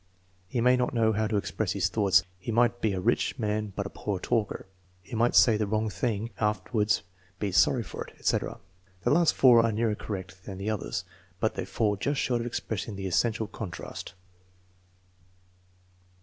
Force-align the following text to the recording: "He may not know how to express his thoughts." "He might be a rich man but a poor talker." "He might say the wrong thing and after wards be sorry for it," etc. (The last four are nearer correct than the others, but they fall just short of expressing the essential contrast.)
"He 0.47 0.61
may 0.61 0.75
not 0.75 0.95
know 0.95 1.13
how 1.13 1.27
to 1.27 1.37
express 1.37 1.73
his 1.73 1.87
thoughts." 1.87 2.23
"He 2.39 2.51
might 2.51 2.81
be 2.81 2.93
a 2.93 2.99
rich 2.99 3.37
man 3.37 3.71
but 3.75 3.85
a 3.85 3.89
poor 3.91 4.17
talker." 4.19 4.65
"He 5.03 5.15
might 5.15 5.35
say 5.35 5.57
the 5.57 5.67
wrong 5.67 5.91
thing 5.91 6.31
and 6.37 6.39
after 6.39 6.71
wards 6.71 7.03
be 7.37 7.51
sorry 7.51 7.83
for 7.83 8.05
it," 8.05 8.15
etc. 8.17 8.59
(The 9.03 9.11
last 9.11 9.35
four 9.35 9.63
are 9.63 9.71
nearer 9.71 9.93
correct 9.93 10.43
than 10.45 10.57
the 10.57 10.71
others, 10.71 11.05
but 11.39 11.53
they 11.53 11.65
fall 11.65 11.97
just 11.97 12.19
short 12.19 12.41
of 12.41 12.47
expressing 12.47 12.95
the 12.95 13.05
essential 13.05 13.45
contrast.) 13.45 14.15